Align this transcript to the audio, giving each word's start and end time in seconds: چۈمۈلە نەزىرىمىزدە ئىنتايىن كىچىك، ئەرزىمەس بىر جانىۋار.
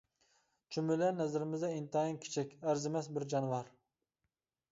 چۈمۈلە 0.75 1.09
نەزىرىمىزدە 1.17 1.69
ئىنتايىن 1.75 2.17
كىچىك، 2.23 2.57
ئەرزىمەس 2.67 3.11
بىر 3.17 3.27
جانىۋار. 3.35 3.71